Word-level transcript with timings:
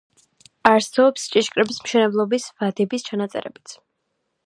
არსებობს 0.69 1.27
ჭიშკრების 1.35 1.81
მშენებლობის 1.85 2.49
ვადების 2.65 3.09
ჩანაწერებიც. 3.11 3.81